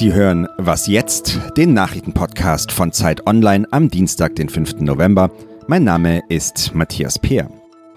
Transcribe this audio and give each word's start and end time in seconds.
Sie 0.00 0.14
hören 0.14 0.48
Was 0.56 0.86
jetzt? 0.86 1.38
Den 1.58 1.74
Nachrichtenpodcast 1.74 2.72
von 2.72 2.90
Zeit 2.90 3.26
Online 3.26 3.66
am 3.70 3.90
Dienstag, 3.90 4.34
den 4.34 4.48
5. 4.48 4.80
November. 4.80 5.30
Mein 5.66 5.84
Name 5.84 6.22
ist 6.30 6.74
Matthias 6.74 7.18
Peer. 7.18 7.50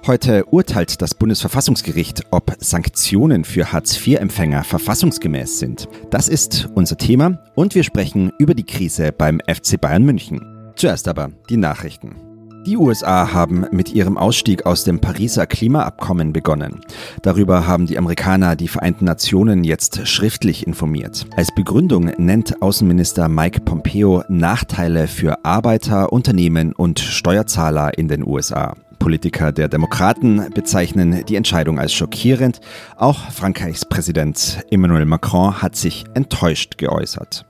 Heute 0.06 0.44
urteilt 0.48 1.02
das 1.02 1.16
Bundesverfassungsgericht, 1.16 2.24
ob 2.32 2.58
Sanktionen 2.60 3.46
für 3.46 3.72
Hartz-IV-Empfänger 3.72 4.66
verfassungsgemäß 4.66 5.60
sind. 5.60 5.88
Das 6.10 6.28
ist 6.28 6.68
unser 6.76 6.98
Thema 6.98 7.40
und 7.56 7.74
wir 7.74 7.86
sprechen 7.86 8.34
über 8.38 8.54
die 8.54 8.66
Krise 8.66 9.14
beim 9.14 9.40
FC 9.40 9.80
Bayern 9.80 10.04
München. 10.04 10.74
Zuerst 10.76 11.08
aber 11.08 11.32
die 11.50 11.56
Nachrichten. 11.56 12.33
Die 12.66 12.78
USA 12.78 13.34
haben 13.34 13.66
mit 13.72 13.94
ihrem 13.94 14.18
Ausstieg 14.18 14.66
aus 14.66 14.86
dem 14.86 15.00
Pariser 15.00 15.46
Klimaabkommen 15.46 16.32
begonnen. 16.32 16.80
Darüber 17.22 17.68
haben 17.68 17.88
die 17.88 17.98
Amerikaner 17.98 18.56
die 18.56 18.70
Vereinten 18.70 19.04
Nationen 19.04 19.66
jetzt 19.66 20.08
schriftlich 20.08 20.66
informiert. 20.66 21.26
Als 21.36 21.54
Begründung 21.54 22.06
nennt 22.18 22.62
Außenminister 22.62 23.28
Mike 23.28 23.62
Pompeo 23.62 24.24
Nachteile 24.30 25.10
für 25.10 25.44
Arbeiter, 25.44 26.14
Unternehmen 26.14 26.72
und 26.72 27.02
Steuerzahler 27.02 27.98
in 27.98 28.08
den 28.08 28.26
USA. 28.26 28.76
Politiker 28.98 29.52
der 29.52 29.68
Demokraten 29.68 30.50
bezeichnen 30.56 31.26
die 31.28 31.36
Entscheidung 31.36 31.80
als 31.80 31.92
schockierend. 31.92 32.62
Auch 32.96 33.30
Frankreichs 33.32 33.84
Präsident 33.84 34.64
Emmanuel 34.72 35.04
Macron 35.04 35.62
hat 35.62 35.76
sich 35.76 36.06
enttäuscht 36.14 36.78
geäußert. 36.78 37.46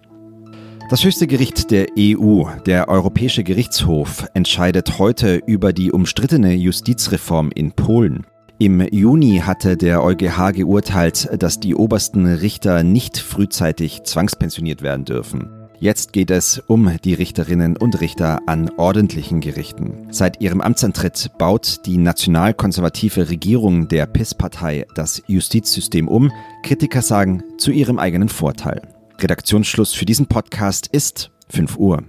Das 0.89 1.03
höchste 1.03 1.27
Gericht 1.27 1.71
der 1.71 1.87
EU, 1.97 2.43
der 2.65 2.89
Europäische 2.89 3.43
Gerichtshof, 3.43 4.27
entscheidet 4.33 4.99
heute 4.99 5.37
über 5.37 5.73
die 5.73 5.91
umstrittene 5.91 6.53
Justizreform 6.53 7.49
in 7.55 7.71
Polen. 7.71 8.27
Im 8.59 8.81
Juni 8.91 9.41
hatte 9.43 9.75
der 9.75 10.03
EuGH 10.03 10.51
geurteilt, 10.53 11.29
dass 11.41 11.59
die 11.59 11.73
obersten 11.73 12.25
Richter 12.27 12.83
nicht 12.83 13.17
frühzeitig 13.17 14.03
zwangspensioniert 14.03 14.84
werden 14.84 15.05
dürfen. 15.05 15.49
Jetzt 15.79 16.13
geht 16.13 16.31
es 16.31 16.59
um 16.67 16.90
die 17.03 17.13
Richterinnen 17.13 17.75
und 17.75 17.99
Richter 17.99 18.40
an 18.45 18.70
ordentlichen 18.77 19.41
Gerichten. 19.41 20.07
Seit 20.12 20.40
ihrem 20.41 20.62
Amtsantritt 20.62 21.31
baut 21.37 21.85
die 21.85 21.97
nationalkonservative 21.97 23.29
Regierung 23.29 23.87
der 23.87 24.05
PIS-Partei 24.05 24.85
das 24.95 25.23
Justizsystem 25.27 26.07
um. 26.07 26.31
Kritiker 26.63 27.01
sagen, 27.01 27.43
zu 27.57 27.71
ihrem 27.71 27.99
eigenen 27.99 28.29
Vorteil. 28.29 28.93
Redaktionsschluss 29.24 29.93
für 29.93 30.05
diesen 30.05 30.27
Podcast 30.27 30.88
ist 30.88 31.32
5 31.49 31.77
Uhr. 31.77 32.04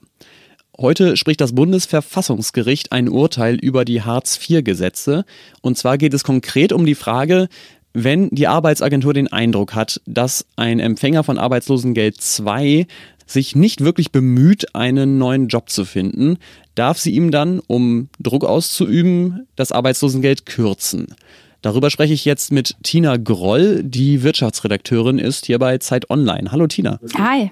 Heute 0.78 1.16
spricht 1.16 1.40
das 1.40 1.52
Bundesverfassungsgericht 1.52 2.92
ein 2.92 3.08
Urteil 3.08 3.56
über 3.56 3.84
die 3.84 4.02
Hartz-IV-Gesetze. 4.02 5.24
Und 5.60 5.76
zwar 5.76 5.98
geht 5.98 6.14
es 6.14 6.22
konkret 6.22 6.72
um 6.72 6.86
die 6.86 6.94
Frage, 6.94 7.48
wenn 7.92 8.30
die 8.30 8.46
Arbeitsagentur 8.46 9.14
den 9.14 9.32
Eindruck 9.32 9.74
hat, 9.74 10.00
dass 10.06 10.46
ein 10.54 10.78
Empfänger 10.78 11.24
von 11.24 11.38
Arbeitslosengeld 11.38 12.20
2 12.20 12.86
sich 13.26 13.56
nicht 13.56 13.80
wirklich 13.82 14.12
bemüht, 14.12 14.76
einen 14.76 15.18
neuen 15.18 15.48
Job 15.48 15.70
zu 15.70 15.84
finden, 15.84 16.38
darf 16.76 16.98
sie 16.98 17.10
ihm 17.10 17.32
dann, 17.32 17.60
um 17.66 18.10
Druck 18.20 18.44
auszuüben, 18.44 19.48
das 19.56 19.72
Arbeitslosengeld 19.72 20.46
kürzen. 20.46 21.16
Darüber 21.62 21.90
spreche 21.90 22.14
ich 22.14 22.24
jetzt 22.24 22.52
mit 22.52 22.74
Tina 22.82 23.16
Groll, 23.16 23.82
die 23.84 24.22
Wirtschaftsredakteurin 24.22 25.18
ist 25.18 25.46
hier 25.46 25.58
bei 25.58 25.78
Zeit 25.78 26.08
Online. 26.08 26.50
Hallo 26.52 26.66
Tina. 26.66 26.98
Hi. 27.16 27.50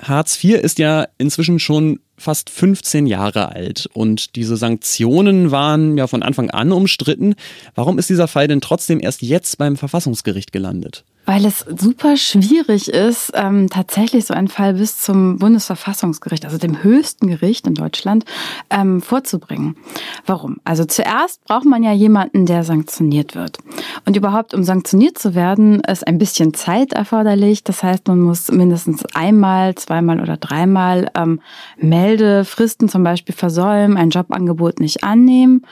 Hartz 0.00 0.42
IV 0.42 0.54
ist 0.54 0.78
ja 0.78 1.08
inzwischen 1.18 1.58
schon 1.58 1.98
fast 2.16 2.50
15 2.50 3.06
Jahre 3.06 3.50
alt 3.50 3.88
und 3.92 4.36
diese 4.36 4.56
Sanktionen 4.56 5.50
waren 5.50 5.98
ja 5.98 6.06
von 6.06 6.22
Anfang 6.22 6.50
an 6.50 6.70
umstritten. 6.70 7.34
Warum 7.74 7.98
ist 7.98 8.08
dieser 8.08 8.28
Fall 8.28 8.46
denn 8.46 8.60
trotzdem 8.60 9.00
erst 9.00 9.22
jetzt 9.22 9.58
beim 9.58 9.76
Verfassungsgericht 9.76 10.52
gelandet? 10.52 11.04
Weil 11.28 11.44
es 11.44 11.58
super 11.76 12.16
schwierig 12.16 12.88
ist, 12.88 13.32
ähm, 13.34 13.68
tatsächlich 13.68 14.24
so 14.24 14.32
einen 14.32 14.48
Fall 14.48 14.72
bis 14.72 14.96
zum 14.96 15.38
Bundesverfassungsgericht, 15.38 16.46
also 16.46 16.56
dem 16.56 16.82
höchsten 16.82 17.26
Gericht 17.26 17.66
in 17.66 17.74
Deutschland, 17.74 18.24
ähm, 18.70 19.02
vorzubringen. 19.02 19.76
Warum? 20.24 20.56
Also 20.64 20.86
zuerst 20.86 21.44
braucht 21.44 21.66
man 21.66 21.82
ja 21.82 21.92
jemanden, 21.92 22.46
der 22.46 22.64
sanktioniert 22.64 23.34
wird. 23.34 23.58
Und 24.06 24.16
überhaupt, 24.16 24.54
um 24.54 24.62
sanktioniert 24.62 25.18
zu 25.18 25.34
werden, 25.34 25.80
ist 25.80 26.06
ein 26.06 26.16
bisschen 26.16 26.54
Zeit 26.54 26.94
erforderlich. 26.94 27.62
Das 27.62 27.82
heißt, 27.82 28.08
man 28.08 28.20
muss 28.20 28.50
mindestens 28.50 29.04
einmal, 29.14 29.74
zweimal 29.74 30.22
oder 30.22 30.38
dreimal 30.38 31.10
ähm, 31.14 31.42
Meldefristen 31.76 32.88
zum 32.88 33.04
Beispiel 33.04 33.34
versäumen, 33.34 33.98
ein 33.98 34.08
Jobangebot 34.08 34.80
nicht 34.80 35.04
annehmen. 35.04 35.66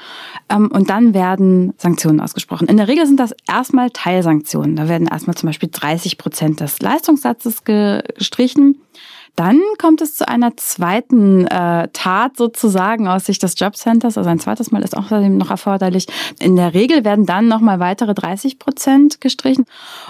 Ähm, 0.51 0.71
und 0.71 0.91
dann 0.91 1.15
werden 1.15 1.73
Sanktionen 1.79 2.21
ausgesprochen. 2.21 2.69
In 2.69 2.77
der 2.77 2.89
Regel 2.89 3.07
sind 3.07 3.19
das 3.19 3.35
erstmal 3.49 3.89
Teilsanktionen. 3.89 4.77
Da 4.77 4.91
werden 4.91 5.07
erstmal 5.07 5.35
zum 5.35 5.46
zum 5.47 5.51
Beispiel 5.51 5.69
30 5.71 6.19
Prozent 6.19 6.61
des 6.61 6.81
Leistungssatzes 6.81 7.63
gestrichen. 7.63 8.83
Dann 9.37 9.61
kommt 9.79 10.01
es 10.01 10.15
zu 10.15 10.27
einer 10.27 10.57
zweiten 10.57 11.47
äh, 11.47 11.89
Tat 11.93 12.39
sozusagen 12.39 13.07
aus 13.07 13.27
Sicht 13.27 13.43
des 13.43 13.59
Jobcenters. 13.59 14.17
Also 14.17 14.31
ein 14.31 14.41
zweites 14.41 14.71
Mal 14.71 14.83
ist 14.83 14.97
auch 14.97 15.11
noch 15.11 15.51
erforderlich. 15.51 16.07
In 16.41 16.57
der 16.57 16.73
Regel 16.73 17.05
werden 17.05 17.27
dann 17.27 17.47
nochmal 17.47 17.79
weitere 17.79 18.15
30 18.15 18.59
Prozent 18.59 19.21
gestrichen. 19.21 19.67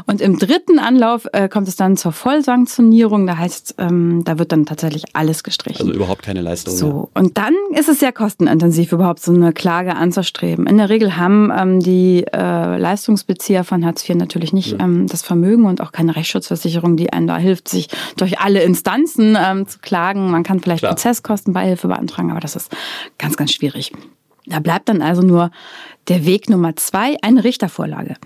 Und 0.06 0.20
im 0.20 0.38
dritten 0.38 0.78
Anlauf 0.78 1.26
äh, 1.32 1.48
kommt 1.48 1.66
es 1.66 1.74
dann 1.74 1.96
zur 1.96 2.12
Vollsanktionierung. 2.12 3.26
Da 3.26 3.36
heißt, 3.36 3.74
ähm, 3.78 4.22
da 4.24 4.38
wird 4.38 4.52
dann 4.52 4.64
tatsächlich 4.64 5.04
alles 5.14 5.42
gestrichen. 5.42 5.88
Also 5.88 5.92
überhaupt 5.92 6.22
keine 6.22 6.40
Leistung. 6.40 6.76
So. 6.76 6.86
Mehr. 6.86 7.08
Und 7.14 7.36
dann 7.36 7.54
ist 7.74 7.88
es 7.88 7.98
sehr 7.98 8.12
kostenintensiv, 8.12 8.92
überhaupt 8.92 9.20
so 9.20 9.32
eine 9.32 9.52
Klage 9.52 9.96
anzustreben. 9.96 10.68
In 10.68 10.76
der 10.78 10.88
Regel 10.88 11.16
haben 11.16 11.50
ähm, 11.56 11.80
die 11.80 12.24
äh, 12.32 12.78
Leistungsbezieher 12.78 13.64
von 13.64 13.84
Hartz 13.84 14.08
IV 14.08 14.14
natürlich 14.14 14.52
nicht 14.52 14.72
ja. 14.72 14.84
ähm, 14.84 15.08
das 15.08 15.22
Vermögen 15.22 15.64
und 15.64 15.80
auch 15.80 15.90
keine 15.90 16.14
Rechtsschutzversicherung, 16.14 16.96
die 16.96 17.12
einem 17.12 17.26
da 17.26 17.38
hilft, 17.38 17.68
sich 17.68 17.88
durch 18.16 18.38
alle 18.38 18.62
Instanzen 18.62 19.15
Instanzen 19.18 19.36
ähm, 19.38 19.66
zu 19.66 19.78
klagen. 19.80 20.30
Man 20.30 20.42
kann 20.42 20.60
vielleicht 20.60 20.80
Klar. 20.80 20.92
Prozesskostenbeihilfe 20.92 21.88
beantragen, 21.88 22.30
aber 22.30 22.40
das 22.40 22.56
ist 22.56 22.74
ganz, 23.18 23.36
ganz 23.36 23.52
schwierig. 23.52 23.92
Da 24.46 24.60
bleibt 24.60 24.88
dann 24.88 25.02
also 25.02 25.22
nur 25.22 25.50
der 26.08 26.24
Weg 26.24 26.48
Nummer 26.48 26.76
zwei, 26.76 27.16
eine 27.22 27.44
Richtervorlage. 27.44 28.16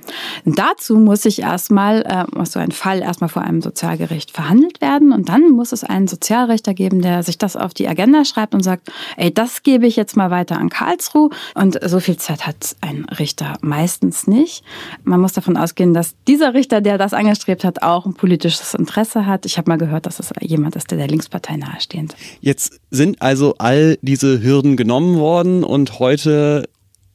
Dazu 0.44 0.96
muss 0.96 1.22
sich 1.22 1.40
erstmal, 1.40 2.02
äh, 2.02 2.24
muss 2.36 2.52
so 2.52 2.60
ein 2.60 2.72
Fall 2.72 3.00
erstmal 3.00 3.30
vor 3.30 3.42
einem 3.42 3.62
Sozialgericht 3.62 4.30
verhandelt 4.30 4.80
werden 4.80 5.12
und 5.12 5.28
dann 5.28 5.50
muss 5.50 5.72
es 5.72 5.84
einen 5.84 6.08
Sozialrichter 6.08 6.74
geben, 6.74 7.02
der 7.02 7.22
sich 7.22 7.38
das 7.38 7.56
auf 7.56 7.74
die 7.74 7.88
Agenda 7.88 8.24
schreibt 8.24 8.54
und 8.54 8.62
sagt, 8.62 8.90
ey, 9.16 9.32
das 9.32 9.62
gebe 9.62 9.86
ich 9.86 9.96
jetzt 9.96 10.16
mal 10.16 10.30
weiter 10.30 10.58
an 10.58 10.68
Karlsruhe. 10.68 11.30
Und 11.54 11.78
so 11.84 12.00
viel 12.00 12.16
Zeit 12.16 12.46
hat 12.46 12.76
ein 12.80 13.06
Richter 13.18 13.56
meistens 13.60 14.26
nicht. 14.26 14.64
Man 15.04 15.20
muss 15.20 15.32
davon 15.32 15.56
ausgehen, 15.56 15.94
dass 15.94 16.14
dieser 16.28 16.54
Richter, 16.54 16.80
der 16.80 16.98
das 16.98 17.14
angestrebt 17.14 17.64
hat, 17.64 17.82
auch 17.82 18.06
ein 18.06 18.14
politisches 18.14 18.74
Interesse 18.74 19.26
hat. 19.26 19.46
Ich 19.46 19.58
habe 19.58 19.70
mal 19.70 19.78
gehört, 19.78 20.06
dass 20.06 20.20
es 20.20 20.30
jemand 20.40 20.76
ist, 20.76 20.90
der 20.90 20.98
der 20.98 21.08
Linkspartei 21.08 21.56
nahesteht. 21.56 22.14
Jetzt 22.40 22.80
sind 22.90 23.22
also 23.22 23.54
all 23.58 23.98
diese 24.02 24.42
Hürden 24.42 24.76
genommen 24.76 25.18
worden 25.18 25.64
und 25.64 25.98
heute 25.98 26.68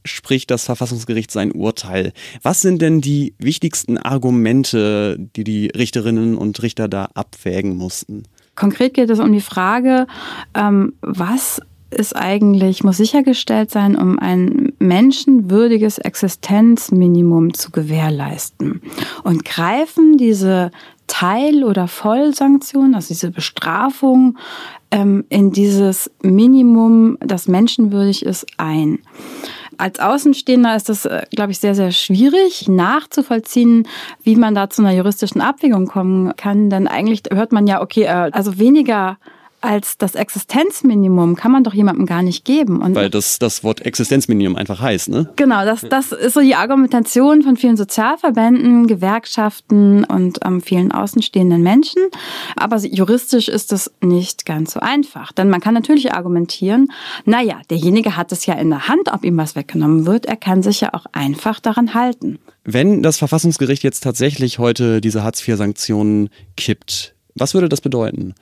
spricht 0.05 0.51
das 0.51 0.65
Verfassungsgericht 0.65 1.31
sein 1.31 1.51
Urteil. 1.51 2.13
Was 2.41 2.61
sind 2.61 2.81
denn 2.81 3.01
die 3.01 3.33
wichtigsten 3.39 3.97
Argumente, 3.97 5.17
die 5.35 5.43
die 5.43 5.67
Richterinnen 5.67 6.37
und 6.37 6.61
Richter 6.61 6.87
da 6.87 7.09
abwägen 7.13 7.75
mussten? 7.75 8.23
Konkret 8.55 8.93
geht 8.93 9.09
es 9.09 9.19
um 9.19 9.31
die 9.33 9.41
Frage, 9.41 10.07
ähm, 10.53 10.93
was 11.01 11.61
ist 11.91 12.15
eigentlich, 12.15 12.83
muss 12.83 12.97
sichergestellt 12.97 13.71
sein, 13.71 13.95
um 13.95 14.19
ein 14.19 14.73
menschenwürdiges 14.79 15.97
Existenzminimum 15.97 17.53
zu 17.53 17.71
gewährleisten. 17.71 18.81
Und 19.23 19.45
greifen 19.45 20.17
diese 20.17 20.71
Teil- 21.07 21.63
oder 21.63 21.87
Vollsanktionen, 21.87 22.95
also 22.95 23.09
diese 23.09 23.31
Bestrafung, 23.31 24.37
ähm, 24.91 25.25
in 25.29 25.51
dieses 25.51 26.11
Minimum, 26.21 27.17
das 27.19 27.47
menschenwürdig 27.47 28.25
ist, 28.25 28.45
ein. 28.57 28.99
Als 29.77 29.99
Außenstehender 29.99 30.75
ist 30.75 30.89
das, 30.89 31.05
äh, 31.05 31.23
glaube 31.31 31.51
ich, 31.51 31.59
sehr, 31.59 31.75
sehr 31.75 31.91
schwierig 31.91 32.67
nachzuvollziehen, 32.67 33.87
wie 34.23 34.35
man 34.35 34.55
da 34.55 34.69
zu 34.69 34.81
einer 34.81 34.93
juristischen 34.93 35.41
Abwägung 35.41 35.87
kommen 35.87 36.35
kann. 36.35 36.69
Denn 36.69 36.87
eigentlich 36.87 37.23
hört 37.31 37.51
man 37.51 37.67
ja, 37.67 37.81
okay, 37.81 38.03
äh, 38.03 38.31
also 38.31 38.57
weniger 38.57 39.17
als 39.65 39.97
das 39.97 40.15
Existenzminimum 40.15 41.35
kann 41.35 41.51
man 41.51 41.63
doch 41.63 41.73
jemandem 41.73 42.05
gar 42.05 42.21
nicht 42.21 42.45
geben. 42.45 42.81
Und 42.81 42.95
Weil 42.95 43.09
das, 43.09 43.39
das 43.39 43.63
Wort 43.63 43.81
Existenzminimum 43.85 44.55
einfach 44.55 44.79
heißt, 44.79 45.09
ne? 45.09 45.29
Genau, 45.35 45.65
das, 45.65 45.81
das 45.81 46.11
ist 46.11 46.33
so 46.33 46.41
die 46.41 46.55
Argumentation 46.55 47.41
von 47.41 47.57
vielen 47.57 47.75
Sozialverbänden, 47.75 48.87
Gewerkschaften 48.87 50.03
und 50.03 50.39
ähm, 50.45 50.61
vielen 50.61 50.91
außenstehenden 50.91 51.61
Menschen. 51.61 52.01
Aber 52.55 52.77
juristisch 52.77 53.47
ist 53.47 53.71
das 53.71 53.91
nicht 54.01 54.45
ganz 54.45 54.73
so 54.73 54.79
einfach. 54.79 55.31
Denn 55.31 55.49
man 55.49 55.61
kann 55.61 55.73
natürlich 55.73 56.13
argumentieren, 56.13 56.91
naja, 57.25 57.61
derjenige 57.69 58.15
hat 58.15 58.31
es 58.31 58.45
ja 58.45 58.53
in 58.53 58.69
der 58.69 58.87
Hand, 58.87 59.11
ob 59.11 59.25
ihm 59.25 59.37
was 59.37 59.55
weggenommen 59.55 60.05
wird. 60.05 60.25
Er 60.25 60.37
kann 60.37 60.61
sich 60.61 60.81
ja 60.81 60.93
auch 60.93 61.05
einfach 61.11 61.59
daran 61.59 61.93
halten. 61.93 62.39
Wenn 62.63 63.03
das 63.03 63.17
Verfassungsgericht 63.17 63.83
jetzt 63.83 64.01
tatsächlich 64.01 64.59
heute 64.59 65.01
diese 65.01 65.23
Hartz-IV-Sanktionen 65.23 66.29
kippt, 66.57 67.14
was 67.37 67.53
würde 67.53 67.67
das 67.67 67.81
bedeuten? 67.81 68.33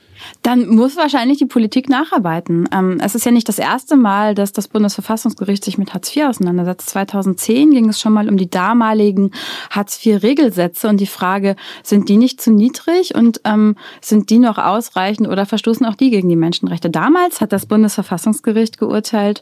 Dann 0.43 0.67
muss 0.67 0.95
wahrscheinlich 0.95 1.39
die 1.39 1.47
Politik 1.47 1.89
nacharbeiten. 1.89 2.69
Ähm, 2.71 2.99
es 3.03 3.15
ist 3.15 3.25
ja 3.25 3.31
nicht 3.31 3.49
das 3.49 3.57
erste 3.57 3.95
Mal, 3.95 4.35
dass 4.35 4.53
das 4.53 4.67
Bundesverfassungsgericht 4.67 5.65
sich 5.65 5.79
mit 5.79 5.95
Hartz 5.95 6.15
IV 6.15 6.25
auseinandersetzt. 6.25 6.91
2010 6.91 7.71
ging 7.71 7.89
es 7.89 7.99
schon 7.99 8.13
mal 8.13 8.29
um 8.29 8.37
die 8.37 8.51
damaligen 8.51 9.31
Hartz 9.71 10.05
IV-Regelsätze 10.05 10.87
und 10.87 10.99
die 10.99 11.07
Frage, 11.07 11.55
sind 11.81 12.07
die 12.07 12.17
nicht 12.17 12.39
zu 12.39 12.51
niedrig 12.51 13.15
und 13.15 13.41
ähm, 13.45 13.75
sind 13.99 14.29
die 14.29 14.37
noch 14.37 14.59
ausreichend 14.59 15.27
oder 15.27 15.47
verstoßen 15.47 15.87
auch 15.87 15.95
die 15.95 16.11
gegen 16.11 16.29
die 16.29 16.35
Menschenrechte? 16.35 16.91
Damals 16.91 17.41
hat 17.41 17.51
das 17.51 17.65
Bundesverfassungsgericht 17.65 18.77
geurteilt, 18.77 19.41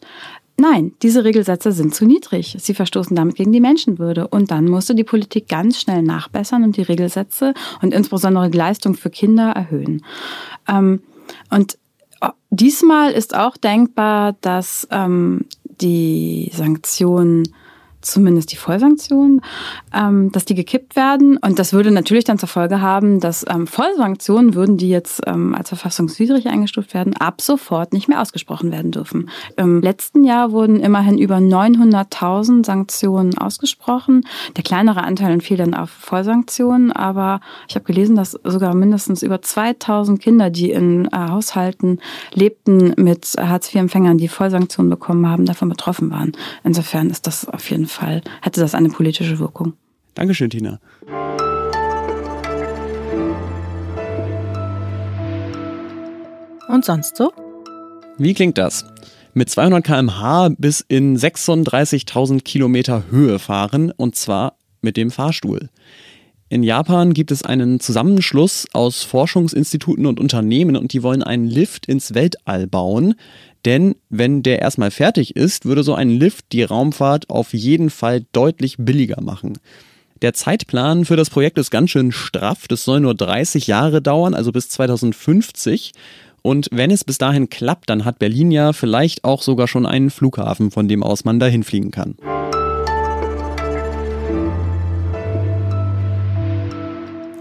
Nein, 0.62 0.94
diese 1.02 1.24
Regelsätze 1.24 1.72
sind 1.72 1.96
zu 1.96 2.06
niedrig. 2.06 2.56
Sie 2.60 2.75
verstoßen 2.75 3.16
damit 3.16 3.34
gegen 3.34 3.52
die 3.52 3.60
Menschenwürde. 3.60 4.28
Und 4.28 4.52
dann 4.52 4.66
musste 4.66 4.94
die 4.94 5.04
Politik 5.04 5.48
ganz 5.48 5.81
schnell 5.81 6.04
nachbessern 6.04 6.63
und 6.63 6.78
die 6.78 6.84
Regelsätze 6.84 7.56
und 7.81 7.96
insbesondere 7.96 8.48
die 8.52 8.60
Leistung 8.60 8.94
für 8.94 9.10
Kinder 9.10 9.54
erhöhen. 9.54 10.06
Ähm, 10.68 11.02
und 11.50 11.80
oh, 12.22 12.30
diesmal 12.52 13.12
ist 13.12 13.36
auch 13.36 13.58
denkbar, 13.58 14.36
dass 14.42 14.88
ähm, 14.92 15.46
die 15.63 16.52
Sanktionen 16.54 17.48
zumindest 18.01 18.51
die 18.51 18.56
Vollsanktionen, 18.56 19.42
ähm, 19.94 20.31
dass 20.31 20.45
die 20.45 20.56
gekippt 20.56 20.95
werden. 20.95 21.38
Und 21.38 21.59
das 21.59 21.74
würde 21.74 21.92
natürlich 21.92 22.24
dann 22.24 22.38
zur 22.38 22.50
Folge 22.50 22.81
haben, 22.81 23.19
dass 23.19 23.45
ähm, 23.50 23.68
Vollsanktionen, 23.68 24.56
würden 24.56 24.77
die 24.77 24.89
jetzt 24.89 25.21
ähm, 25.27 25.56
als 25.56 25.69
verfassungswidrig 25.69 26.48
eingestuft 26.48 26.94
werden, 26.94 27.15
ab 27.15 27.42
sofort 27.42 27.94
nicht 27.94 28.07
mehr 28.07 28.21
ausgesprochen 28.21 28.71
werden 28.71 28.92
dürfen. 28.92 29.30
Im 29.57 29.81
letzten 29.81 30.24
Jahr 30.24 30.51
wurden 30.51 30.80
immerhin 30.80 31.18
über 31.18 31.38
900.000 31.38 32.65
Sanktionen 32.65 33.38
ausgesprochen. 33.38 34.25
Der 34.57 34.63
kleinere 34.63 35.03
Anteil 35.03 35.31
entfiel 35.31 35.57
dann 35.57 35.74
auf 35.74 35.89
Vollsanktionen, 35.89 36.92
aber 36.92 37.39
ich 37.68 37.75
habe 37.75 37.86
gelesen, 37.86 38.15
dass 38.15 38.31
sogar 38.44 38.74
mindestens 38.74 39.24
über 39.24 39.42
2000 39.42 40.19
Kinder, 40.19 40.50
die 40.50 40.71
in 40.71 41.06
äh, 41.06 41.18
Haushalten 41.30 42.00
lebten 42.33 42.94
mit 42.98 43.36
Hartz-IV-Empfängern, 43.39 44.18
die 44.18 44.27
Vollsanktionen 44.27 44.89
bekommen 44.89 45.27
haben, 45.27 45.45
davon 45.45 45.69
betroffen 45.69 46.12
waren. 46.12 46.31
Insofern 46.63 47.09
ist 47.09 47.27
das 47.27 47.48
auf 47.48 47.69
jeden 47.69 47.86
Fall 47.86 47.91
Fall 47.92 48.22
hätte 48.42 48.62
das 48.62 48.74
eine 48.76 48.90
politische 48.90 49.40
Wirkung. 49.40 49.74
Dankeschön, 50.16 50.50
Tina. 50.50 50.80
Und 56.68 56.86
sonst 56.86 57.18
so? 57.18 57.34
Wie 58.18 58.34
klingt 58.34 58.58
das? 58.58 58.86
Mit 59.34 59.50
200 59.50 59.84
km/h 59.86 60.50
bis 60.58 60.84
in 60.88 61.18
36.000 61.18 62.42
Kilometer 62.44 63.04
Höhe 63.10 63.40
fahren 63.40 63.92
und 63.96 64.16
zwar 64.16 64.58
mit 64.82 64.98
dem 64.98 65.12
Fahrstuhl. 65.12 65.70
In 66.50 66.64
Japan 66.64 67.14
gibt 67.14 67.32
es 67.32 67.44
einen 67.44 67.80
Zusammenschluss 67.80 68.68
aus 68.74 69.04
Forschungsinstituten 69.04 70.06
und 70.06 70.20
Unternehmen 70.20 70.76
und 70.76 70.92
die 70.92 71.02
wollen 71.02 71.24
einen 71.24 71.48
Lift 71.48 71.86
ins 71.86 72.14
Weltall 72.14 72.68
bauen. 72.68 73.16
Denn 73.66 73.96
wenn 74.10 74.44
der 74.44 74.60
erstmal 74.60 74.92
fertig 74.92 75.36
ist, 75.36 75.66
würde 75.66 75.84
so 75.84 75.94
ein 75.94 76.10
Lift 76.10 76.52
die 76.52 76.63
Raumfahrt 76.63 77.30
auf 77.30 77.54
jeden 77.54 77.90
Fall 77.90 78.25
deutlich 78.31 78.78
billiger 78.80 79.22
machen. 79.22 79.60
Der 80.22 80.34
Zeitplan 80.34 81.06
für 81.06 81.16
das 81.16 81.30
Projekt 81.30 81.58
ist 81.58 81.72
ganz 81.72 81.90
schön 81.90 82.12
straff. 82.12 82.68
Das 82.68 82.84
soll 82.84 83.00
nur 83.00 83.16
30 83.16 83.68
Jahre 83.68 84.02
dauern, 84.02 84.34
also 84.34 84.52
bis 84.52 84.69
2050. 84.69 85.94
Und 86.44 86.69
wenn 86.72 86.92
es 86.92 87.04
bis 87.04 87.18
dahin 87.18 87.50
klappt, 87.50 87.90
dann 87.90 88.06
hat 88.06 88.19
Berlin 88.19 88.52
ja 88.52 88.74
vielleicht 88.74 89.24
auch 89.24 89.42
sogar 89.42 89.68
schon 89.68 89.86
einen 89.86 90.10
Flughafen, 90.10 90.72
von 90.72 90.88
dem 90.88 91.04
aus 91.04 91.24
man 91.24 91.40
dahin 91.40 91.63
fliegen 91.63 91.92
kann. 91.92 92.16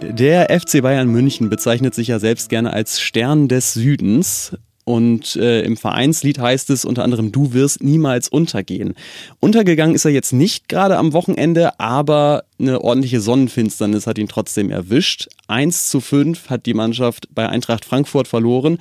Der 0.03 0.49
FC 0.61 0.83
Bayern 0.83 1.09
München 1.09 1.51
bezeichnet 1.51 1.95
sich 1.95 2.09
ja 2.09 2.19
selbst 2.19 2.49
gerne 2.49 2.73
als 2.73 3.01
Stern 3.01 3.49
des 3.49 3.75
Südens. 3.75 4.57
Und 4.85 5.37
äh, 5.37 5.63
im 5.63 5.77
Vereinslied 5.77 6.39
heißt 6.39 6.71
es 6.71 6.85
unter 6.85 7.05
anderem, 7.05 7.33
du 7.33 7.53
wirst 7.53 7.83
niemals 7.83 8.29
untergehen. 8.29 8.95
Untergegangen 9.39 9.95
ist 9.95 10.05
er 10.05 10.11
jetzt 10.11 10.33
nicht 10.33 10.69
gerade 10.69 10.97
am 10.97 11.13
Wochenende, 11.13 11.79
aber 11.79 12.45
eine 12.59 12.81
ordentliche 12.81 13.21
Sonnenfinsternis 13.21 14.07
hat 14.07 14.19
ihn 14.19 14.29
trotzdem 14.29 14.71
erwischt. 14.71 15.29
1 15.49 15.91
zu 15.91 16.01
5 16.01 16.51
hat 16.51 16.67
die 16.67 16.75
Mannschaft 16.75 17.29
bei 17.35 17.49
Eintracht 17.49 17.85
Frankfurt 17.85 18.27
verloren. 18.27 18.79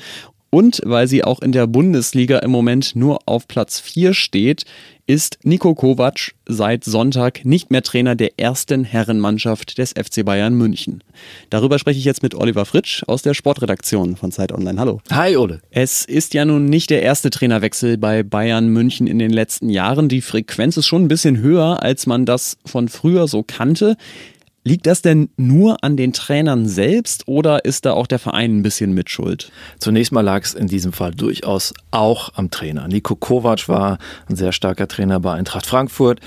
Und 0.50 0.81
weil 0.84 1.07
sie 1.07 1.24
auch 1.24 1.42
in 1.42 1.51
der 1.51 1.68
Bundesliga 1.68 2.40
im 2.40 2.51
Moment 2.51 2.96
nur 2.96 3.19
auf 3.28 3.48
Platz 3.48 3.80
4 3.80 4.13
steht, 4.13 4.66
ist 5.06 5.40
Nico 5.44 5.74
Kovac 5.74 6.34
seit 6.48 6.84
Sonntag 6.84 7.44
nicht 7.44 7.72
mehr 7.72 7.81
Trainer 7.81 8.16
der 8.16 8.40
ersten 8.40 8.84
Herrenmannschaft 8.84 9.80
des 9.80 9.92
FC 9.92 10.24
Bayern 10.24 10.54
München. 10.54 11.04
Darüber 11.50 11.80
spreche 11.80 11.98
ich 11.98 12.06
jetzt 12.06 12.22
mit 12.22 12.36
Oliver 12.36 12.66
Fritsch 12.66 13.04
aus 13.07 13.24
der 13.24 13.34
Sportredaktion 13.34 14.16
von 14.16 14.31
Zeit 14.31 14.51
Online. 14.51 14.80
Hallo. 14.80 15.01
Hi, 15.12 15.36
Ole. 15.36 15.62
Es 15.72 16.06
ist 16.06 16.36
ja 16.36 16.46
nun 16.46 16.66
nicht 16.66 16.92
der 16.92 17.01
erste 17.01 17.31
Trainerwechsel 17.31 17.98
bei 17.98 18.22
Bayern 18.22 18.69
München 18.69 19.07
in 19.07 19.18
den 19.18 19.31
letzten 19.31 19.69
Jahren. 19.69 20.10
Die 20.10 20.22
Frequenz 20.22 20.78
ist 20.78 20.86
schon 20.86 21.06
ein 21.06 21.07
bisschen 21.07 21.40
höher, 21.40 21.81
als 21.81 22.06
man 22.06 22.25
das 22.25 22.57
von 22.66 22.88
früher 22.88 23.28
so 23.28 23.44
kannte. 23.44 23.98
Liegt 24.63 24.88
das 24.88 25.01
denn 25.01 25.29
nur 25.38 25.83
an 25.83 25.95
den 25.95 26.11
Trainern 26.11 26.67
selbst 26.67 27.27
oder 27.27 27.63
ist 27.63 27.85
da 27.85 27.94
auch 27.94 28.07
der 28.07 28.19
Verein 28.19 28.57
ein 28.57 28.63
bisschen 28.63 28.94
mitschuld? 28.94 29.51
Zunächst 29.79 30.11
mal 30.11 30.21
lag 30.21 30.44
es 30.44 30.53
in 30.53 30.67
diesem 30.67 30.91
Fall 30.91 31.11
durchaus 31.11 31.73
auch 31.91 32.33
am 32.35 32.51
Trainer. 32.51 32.88
Nico 32.88 33.15
Kovac 33.15 33.69
war 33.69 34.00
ein 34.27 34.35
sehr 34.35 34.51
starker 34.51 34.88
Trainer 34.88 35.21
bei 35.21 35.33
Eintracht 35.33 35.65
Frankfurt. 35.65 36.19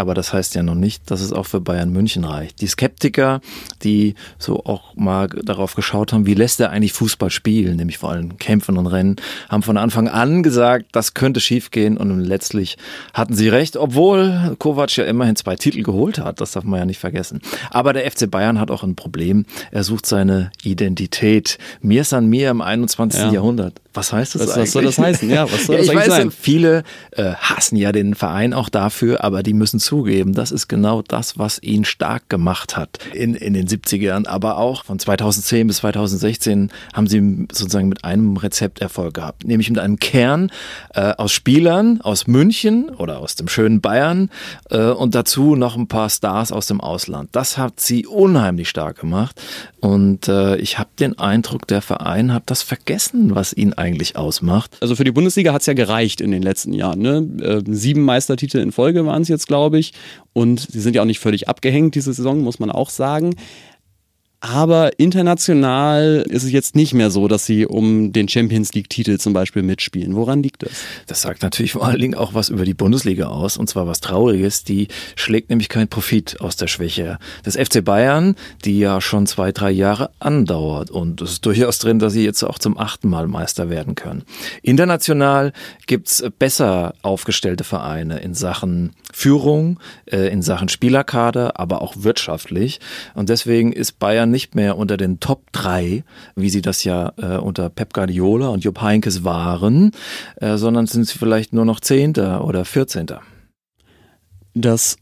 Aber 0.00 0.14
das 0.14 0.32
heißt 0.32 0.54
ja 0.54 0.62
noch 0.62 0.74
nicht, 0.74 1.10
dass 1.10 1.20
es 1.20 1.32
auch 1.32 1.46
für 1.46 1.60
Bayern 1.60 1.92
München 1.92 2.24
reicht. 2.24 2.60
Die 2.60 2.66
Skeptiker, 2.66 3.40
die 3.82 4.14
so 4.38 4.64
auch 4.64 4.96
mal 4.96 5.28
darauf 5.28 5.74
geschaut 5.74 6.12
haben, 6.12 6.26
wie 6.26 6.34
lässt 6.34 6.58
er 6.60 6.70
eigentlich 6.70 6.92
Fußball 6.94 7.30
spielen, 7.30 7.76
nämlich 7.76 7.98
vor 7.98 8.10
allem 8.10 8.38
kämpfen 8.38 8.76
und 8.78 8.86
rennen, 8.86 9.16
haben 9.48 9.62
von 9.62 9.76
Anfang 9.76 10.08
an 10.08 10.42
gesagt, 10.42 10.86
das 10.92 11.14
könnte 11.14 11.40
schiefgehen 11.40 11.96
und 11.96 12.20
letztlich 12.20 12.78
hatten 13.14 13.34
sie 13.34 13.48
recht, 13.48 13.76
obwohl 13.76 14.56
Kovac 14.58 14.96
ja 14.96 15.04
immerhin 15.04 15.36
zwei 15.36 15.56
Titel 15.56 15.82
geholt 15.82 16.18
hat, 16.18 16.40
das 16.40 16.52
darf 16.52 16.64
man 16.64 16.80
ja 16.80 16.86
nicht 16.86 16.98
vergessen. 16.98 17.40
Aber 17.70 17.92
der 17.92 18.10
FC 18.10 18.30
Bayern 18.30 18.58
hat 18.58 18.70
auch 18.70 18.82
ein 18.82 18.96
Problem, 18.96 19.44
er 19.70 19.84
sucht 19.84 20.06
seine 20.06 20.50
Identität. 20.62 21.58
Mir 21.82 22.00
ist 22.00 22.12
an 22.12 22.26
mir 22.26 22.50
im 22.50 22.60
21. 22.60 23.20
Ja. 23.20 23.32
Jahrhundert. 23.32 23.80
Was 23.92 24.12
heißt 24.12 24.34
das 24.36 24.42
was, 24.42 24.50
eigentlich? 24.50 24.62
Was 24.62 24.72
soll 24.72 24.84
das 24.84 24.98
heißen? 24.98 25.30
Ja, 25.30 25.50
was 25.50 25.66
soll 25.66 25.76
ja, 25.76 25.82
das 25.82 25.90
ich 25.90 25.96
weiß, 25.96 26.06
sein? 26.06 26.30
Viele 26.30 26.84
äh, 27.12 27.32
hassen 27.34 27.76
ja 27.76 27.92
den 27.92 28.14
Verein 28.14 28.54
auch 28.54 28.68
dafür, 28.68 29.24
aber 29.24 29.42
die 29.42 29.54
müssen 29.54 29.80
zugeben, 29.80 30.32
das 30.32 30.52
ist 30.52 30.68
genau 30.68 31.02
das, 31.02 31.38
was 31.38 31.60
ihn 31.62 31.84
stark 31.84 32.28
gemacht 32.28 32.76
hat 32.76 32.98
in, 33.12 33.34
in 33.34 33.54
den 33.54 33.66
70ern. 33.66 34.26
Aber 34.26 34.58
auch 34.58 34.84
von 34.84 34.98
2010 34.98 35.66
bis 35.66 35.78
2016 35.78 36.70
haben 36.92 37.06
sie 37.06 37.46
sozusagen 37.52 37.88
mit 37.88 38.04
einem 38.04 38.36
Rezept 38.36 38.80
Erfolg 38.80 39.14
gehabt, 39.14 39.44
nämlich 39.44 39.70
mit 39.70 39.78
einem 39.78 39.98
Kern 39.98 40.50
äh, 40.94 41.12
aus 41.16 41.32
Spielern 41.32 42.00
aus 42.02 42.26
München 42.26 42.90
oder 42.90 43.18
aus 43.18 43.34
dem 43.34 43.48
schönen 43.48 43.80
Bayern 43.80 44.30
äh, 44.70 44.78
und 44.78 45.14
dazu 45.14 45.56
noch 45.56 45.76
ein 45.76 45.88
paar 45.88 46.10
Stars 46.10 46.52
aus 46.52 46.66
dem 46.66 46.80
Ausland. 46.80 47.30
Das 47.32 47.58
hat 47.58 47.80
sie 47.80 48.06
unheimlich 48.06 48.68
stark 48.68 49.00
gemacht 49.00 49.40
und 49.80 50.28
äh, 50.28 50.56
ich 50.56 50.78
habe 50.78 50.90
den 50.98 51.18
Eindruck, 51.18 51.66
der 51.66 51.82
Verein 51.82 52.32
hat 52.32 52.44
das 52.46 52.62
vergessen, 52.62 53.34
was 53.34 53.52
ihn 53.52 53.72
eigentlich 53.80 54.16
ausmacht. 54.16 54.76
Also 54.80 54.96
für 54.96 55.04
die 55.04 55.12
Bundesliga 55.12 55.52
hat 55.52 55.62
es 55.62 55.66
ja 55.66 55.74
gereicht 55.74 56.20
in 56.20 56.30
den 56.30 56.42
letzten 56.42 56.72
Jahren. 56.72 57.00
Ne? 57.00 57.28
Äh, 57.42 57.62
sieben 57.66 58.02
Meistertitel 58.02 58.58
in 58.58 58.72
Folge 58.72 59.06
waren 59.06 59.22
es 59.22 59.28
jetzt, 59.28 59.46
glaube 59.46 59.78
ich. 59.78 59.92
Und 60.32 60.60
sie 60.70 60.80
sind 60.80 60.94
ja 60.94 61.02
auch 61.02 61.06
nicht 61.06 61.18
völlig 61.18 61.48
abgehängt 61.48 61.94
diese 61.94 62.12
Saison, 62.12 62.42
muss 62.42 62.58
man 62.58 62.70
auch 62.70 62.90
sagen. 62.90 63.34
Aber 64.40 64.98
international 64.98 66.24
ist 66.26 66.44
es 66.44 66.50
jetzt 66.50 66.74
nicht 66.74 66.94
mehr 66.94 67.10
so, 67.10 67.28
dass 67.28 67.44
sie 67.44 67.66
um 67.66 68.10
den 68.10 68.26
Champions 68.26 68.72
League-Titel 68.72 69.18
zum 69.18 69.34
Beispiel 69.34 69.62
mitspielen. 69.62 70.16
Woran 70.16 70.42
liegt 70.42 70.62
das? 70.62 70.72
Das 71.06 71.20
sagt 71.20 71.42
natürlich 71.42 71.72
vor 71.72 71.86
allen 71.86 72.00
Dingen 72.00 72.14
auch 72.14 72.32
was 72.32 72.48
über 72.48 72.64
die 72.64 72.72
Bundesliga 72.72 73.26
aus, 73.26 73.58
und 73.58 73.68
zwar 73.68 73.86
was 73.86 74.00
Trauriges. 74.00 74.64
Die 74.64 74.88
schlägt 75.14 75.50
nämlich 75.50 75.68
keinen 75.68 75.88
Profit 75.88 76.40
aus 76.40 76.56
der 76.56 76.68
Schwäche 76.68 77.18
des 77.44 77.56
FC 77.56 77.84
Bayern, 77.84 78.34
die 78.64 78.78
ja 78.78 79.02
schon 79.02 79.26
zwei, 79.26 79.52
drei 79.52 79.70
Jahre 79.70 80.10
andauert. 80.20 80.90
Und 80.90 81.20
es 81.20 81.32
ist 81.32 81.46
durchaus 81.46 81.78
drin, 81.78 81.98
dass 81.98 82.14
sie 82.14 82.24
jetzt 82.24 82.42
auch 82.42 82.58
zum 82.58 82.78
achten 82.78 83.10
Mal 83.10 83.26
Meister 83.26 83.68
werden 83.68 83.94
können. 83.94 84.22
International 84.62 85.52
gibt's 85.86 86.24
besser 86.38 86.94
aufgestellte 87.02 87.64
Vereine 87.64 88.20
in 88.20 88.32
Sachen 88.32 88.92
Führung, 89.20 89.78
äh, 90.06 90.32
in 90.32 90.40
Sachen 90.40 90.70
Spielerkader, 90.70 91.60
aber 91.60 91.82
auch 91.82 91.94
wirtschaftlich. 91.98 92.80
Und 93.14 93.28
deswegen 93.28 93.70
ist 93.70 93.98
Bayern 93.98 94.30
nicht 94.30 94.54
mehr 94.54 94.78
unter 94.78 94.96
den 94.96 95.20
Top 95.20 95.52
3, 95.52 96.04
wie 96.36 96.48
sie 96.48 96.62
das 96.62 96.84
ja 96.84 97.12
äh, 97.18 97.36
unter 97.36 97.68
Pep 97.68 97.92
Guardiola 97.92 98.48
und 98.48 98.64
Jupp 98.64 98.80
Heynckes 98.80 99.22
waren, 99.22 99.90
äh, 100.36 100.56
sondern 100.56 100.86
sind 100.86 101.06
sie 101.06 101.18
vielleicht 101.18 101.52
nur 101.52 101.66
noch 101.66 101.80
Zehnter 101.80 102.46
oder 102.46 102.64
Vierzehnter. 102.64 103.20
Das 104.54 104.96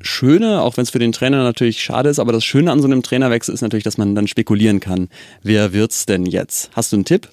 Schöne, 0.00 0.62
auch 0.62 0.76
wenn 0.76 0.82
es 0.82 0.90
für 0.90 1.00
den 1.00 1.10
Trainer 1.12 1.42
natürlich 1.42 1.82
schade 1.82 2.10
ist, 2.10 2.20
aber 2.20 2.32
das 2.32 2.44
Schöne 2.44 2.70
an 2.70 2.80
so 2.80 2.86
einem 2.86 3.02
Trainerwechsel 3.02 3.52
ist 3.52 3.62
natürlich, 3.62 3.84
dass 3.84 3.98
man 3.98 4.14
dann 4.14 4.28
spekulieren 4.28 4.78
kann. 4.78 5.08
Wer 5.42 5.72
wird's 5.72 6.06
denn 6.06 6.26
jetzt? 6.26 6.70
Hast 6.76 6.92
du 6.92 6.96
einen 6.96 7.04
Tipp? 7.04 7.28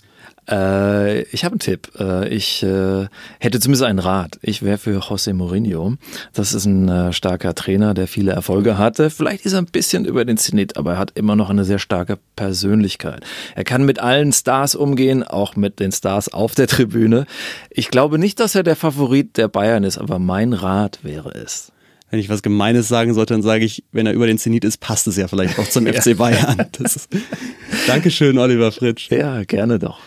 Äh, 0.52 1.22
ich 1.24 1.46
habe 1.46 1.54
einen 1.54 1.60
Tipp. 1.60 1.90
Äh, 2.00 2.28
ich 2.30 2.62
äh, 2.64 3.08
hätte 3.40 3.60
zumindest 3.60 3.84
einen 3.84 4.00
Rat. 4.00 4.38
Ich 4.42 4.62
wäre 4.62 4.78
für 4.78 5.00
José 5.00 5.34
Mourinho. 5.34 5.96
Das 6.34 6.54
ist 6.54 6.66
ein 6.66 6.90
äh, 6.90 7.14
starker 7.14 7.56
Trainer, 7.56 7.94
der 7.94 8.08
viele 8.08 8.32
Erfolge 8.32 8.78
hatte. 8.78 9.10
Vielleicht 9.10 9.46
ist 9.46 9.54
er 9.54 9.60
ein 9.60 9.66
bisschen 9.66 10.06
über 10.06 10.26
den 10.26 10.38
Zenit, 10.38 10.78
aber 10.78 10.94
er 10.94 10.98
hat 10.98 11.12
immer 11.16 11.36
noch 11.36 11.50
eine 11.50 11.64
sehr 11.64 11.80
starke 11.80 12.18
Persönlichkeit. 12.36 13.24
Er 13.56 13.64
kann 13.64 13.86
mit 13.86 14.00
allen 14.00 14.34
Stars 14.34 14.76
umgehen, 14.76 15.24
auch 15.24 15.56
mit 15.56 15.80
den 15.80 15.92
Stars 15.92 16.34
auf 16.34 16.54
der 16.56 16.68
Tribüne. 16.68 17.26
Ich 17.70 17.90
glaube 17.90 18.20
nicht, 18.20 18.40
dass 18.40 18.56
er 18.56 18.64
der 18.64 18.76
Favorit 18.76 19.38
der 19.38 19.48
Bayern 19.48 19.84
ist, 19.84 19.98
aber 19.98 20.20
mein 20.20 20.54
Rat 20.54 21.00
wäre 21.04 21.32
es 21.34 21.72
wenn 22.12 22.20
ich 22.20 22.28
was 22.28 22.44
Gemeines 22.44 22.90
sagen 22.90 23.14
sollte, 23.14 23.34
dann 23.34 23.42
sage 23.42 23.64
ich, 23.64 23.86
wenn 23.94 24.06
er 24.06 24.12
über 24.12 24.28
den 24.28 24.38
Zenit 24.38 24.66
ist, 24.66 24.82
passt 24.82 25.08
es 25.08 25.16
ja 25.16 25.30
vielleicht 25.30 25.58
auch 25.58 25.70
zum 25.70 25.88
FC 25.94 26.18
Bayern. 26.18 26.68
Das 26.74 26.98
ist, 26.98 27.10
Dankeschön, 27.88 28.38
Oliver 28.38 28.74
Fritsch. 28.74 29.10
Ja, 29.10 29.46
gerne 29.46 29.80
doch. 29.80 29.98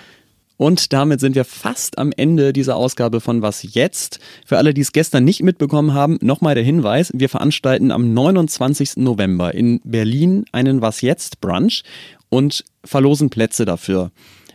Und 0.56 0.92
damit 0.92 1.20
sind 1.20 1.34
wir 1.34 1.44
fast 1.44 1.98
am 1.98 2.12
Ende 2.16 2.52
dieser 2.52 2.76
Ausgabe 2.76 3.20
von 3.20 3.42
Was 3.42 3.74
jetzt? 3.74 4.20
Für 4.46 4.58
alle, 4.58 4.72
die 4.72 4.82
es 4.82 4.92
gestern 4.92 5.24
nicht 5.24 5.42
mitbekommen 5.42 5.94
haben, 5.94 6.18
nochmal 6.20 6.54
der 6.54 6.64
Hinweis, 6.64 7.10
wir 7.14 7.28
veranstalten 7.28 7.90
am 7.90 8.14
29. 8.14 8.98
November 8.98 9.54
in 9.54 9.80
Berlin 9.84 10.44
einen 10.52 10.80
Was 10.80 11.00
jetzt 11.00 11.40
Brunch 11.40 11.82
und 12.28 12.64
verlosen 12.84 13.30
Plätze 13.30 13.64
dafür. 13.64 14.12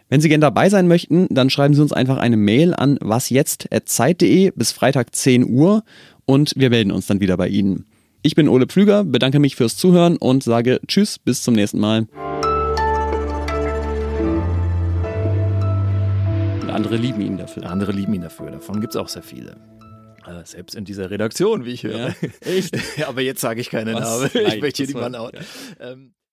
Wenn 0.09 0.21
Sie 0.21 0.29
gern 0.29 0.41
dabei 0.41 0.69
sein 0.69 0.87
möchten, 0.87 1.27
dann 1.29 1.49
schreiben 1.49 1.75
Sie 1.75 1.81
uns 1.81 1.93
einfach 1.93 2.17
eine 2.17 2.37
Mail 2.37 2.73
an 2.73 2.97
wasjetzt.zeit.de 3.01 4.51
bis 4.55 4.71
Freitag 4.71 5.15
10 5.15 5.47
Uhr 5.47 5.83
und 6.25 6.53
wir 6.55 6.69
melden 6.69 6.91
uns 6.91 7.07
dann 7.07 7.19
wieder 7.19 7.37
bei 7.37 7.47
Ihnen. 7.47 7.85
Ich 8.21 8.35
bin 8.35 8.49
Ole 8.49 8.67
Pflüger, 8.67 9.03
bedanke 9.03 9.39
mich 9.39 9.55
fürs 9.55 9.77
Zuhören 9.77 10.17
und 10.17 10.43
sage 10.43 10.79
Tschüss, 10.87 11.19
bis 11.19 11.43
zum 11.43 11.53
nächsten 11.53 11.79
Mal. 11.79 12.07
Andere 16.79 16.95
lieben 16.95 17.19
ihn 17.19 17.37
dafür. 17.37 17.69
Andere 17.69 17.91
lieben 17.91 18.13
ihn 18.13 18.21
dafür. 18.21 18.51
Davon 18.51 18.79
gibt 18.79 18.95
es 18.95 18.97
auch 18.97 19.09
sehr 19.09 19.21
viele. 19.21 19.57
Äh, 20.25 20.45
selbst 20.45 20.75
in 20.75 20.85
dieser 20.85 21.11
Redaktion, 21.11 21.65
wie 21.65 21.73
ich 21.73 21.83
höre. 21.83 22.09
Ja, 22.09 22.15
echt? 22.39 22.77
Aber 23.05 23.19
jetzt 23.19 23.41
sage 23.41 23.59
ich 23.59 23.69
keinen 23.69 23.95
Namen. 23.95 24.29
Ich 24.33 24.61
möchte 24.61 24.85
hier 24.85 24.95
niemanden 24.95 25.17
out. 25.17 25.33
Ja. 25.33 25.91
Ähm 25.91 26.13